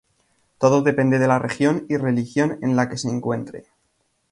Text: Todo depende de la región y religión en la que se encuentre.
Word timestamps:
Todo 0.57 0.81
depende 0.81 1.19
de 1.19 1.27
la 1.27 1.37
región 1.37 1.85
y 1.87 1.97
religión 1.97 2.57
en 2.63 2.75
la 2.75 2.89
que 2.89 2.97
se 2.97 3.07
encuentre. 3.07 3.67